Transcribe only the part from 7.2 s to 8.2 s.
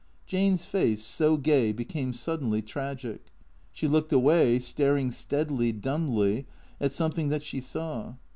that she saw.